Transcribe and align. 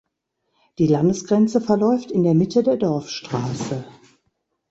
Die 0.79 0.87
Landesgrenze 0.87 1.61
verläuft 1.61 2.09
in 2.09 2.23
der 2.23 2.33
Mitte 2.33 2.63
der 2.63 2.75
Dorfstraße. 2.75 3.83